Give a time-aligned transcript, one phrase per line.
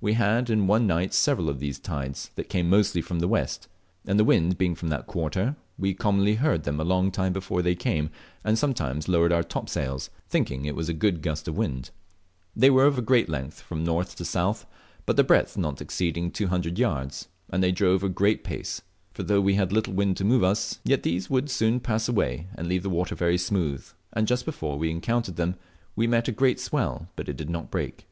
[0.00, 3.68] We had in one night several of these tides, that came mostly from the west,
[4.04, 7.62] and the wind being from that quarter we commonly heard them a long time before
[7.62, 8.10] they came,
[8.42, 11.90] and sometimes lowered our topsails, thinking it was a gust of wind.
[12.56, 14.66] They were of great length, from north to south,
[15.06, 18.82] but their breadth not exceeding 200 yards, and they drove a great pace.
[19.12, 22.48] For though we had little wind to move us, yet these world soon pass away,
[22.56, 25.54] and leave the water very smooth, and just before we encountered them
[25.94, 28.08] we met a great swell, but it did not break."